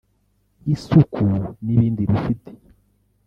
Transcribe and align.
isuku 0.73 1.25
n’ibindi 1.63 2.03
rufite 2.11 2.51